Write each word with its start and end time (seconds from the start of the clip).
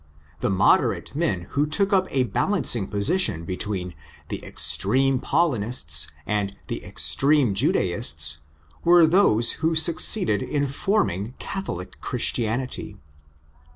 The 0.39 0.49
moderate 0.49 1.13
men 1.15 1.41
who 1.51 1.67
took 1.67 1.93
up 1.93 2.07
a 2.09 2.23
balancing 2.23 2.87
position 2.87 3.45
between 3.45 3.93
the 4.29 4.43
extreme 4.43 5.19
Paulinists 5.19 6.07
and 6.25 6.57
the 6.65 6.83
extreme 6.83 7.53
Judaists 7.53 8.39
were 8.83 9.05
those 9.05 9.51
who 9.61 9.75
succeeded 9.75 10.41
in 10.41 10.65
forming 10.65 11.33
Catholic 11.37 12.01
Christianity. 12.01 12.97